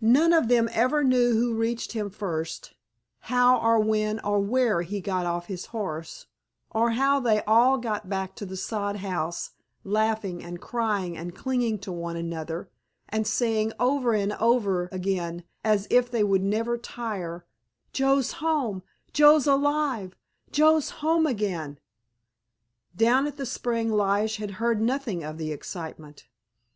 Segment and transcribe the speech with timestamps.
[0.00, 2.74] None of them ever knew who reached him first,
[3.22, 6.26] how or when or where he got off his horse,
[6.70, 9.50] or how they all got back to the sod house,
[9.82, 12.70] laughing and crying and clinging to one another,
[13.08, 17.44] and saying over and over again as if they would never tire,
[17.92, 20.14] "Joe's home, Joe's alive,
[20.52, 21.80] Joe's home again!"
[22.94, 26.28] Down at the spring Lige had heard nothing of the excitement.